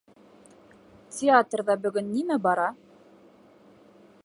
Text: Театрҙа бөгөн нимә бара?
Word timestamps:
Театрҙа 1.17 1.77
бөгөн 1.85 2.09
нимә 2.15 2.41
бара? 2.47 2.67